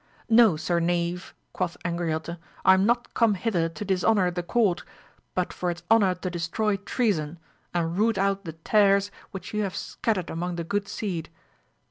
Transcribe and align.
No 0.31 0.57
sir 0.57 0.79
knave, 0.79 1.35
quoth 1.53 1.77
Angriote, 1.85 2.39
I 2.65 2.73
am 2.73 2.87
not 2.87 3.13
come 3.13 3.35
hither 3.35 3.69
to 3.69 3.85
dishonour 3.85 4.31
the 4.31 4.41
court, 4.41 4.83
but 5.35 5.53
for 5.53 5.69
its 5.69 5.83
honour 5.91 6.15
to 6.15 6.29
destroy 6.31 6.77
treason, 6.77 7.37
and 7.71 7.95
root 7.95 8.17
out 8.17 8.43
the 8.43 8.53
tares 8.53 9.11
which 9.29 9.53
you 9.53 9.61
have 9.61 9.75
scattered 9.75 10.31
among 10.31 10.55
the 10.55 10.63
good 10.63 10.87
seed 10.87 11.29